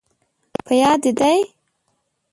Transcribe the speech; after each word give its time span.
په 0.65 0.73
یاد، 0.81 0.99
دې 1.03 1.11
دي؟ 1.19 1.35